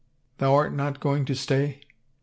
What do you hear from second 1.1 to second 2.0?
to stay?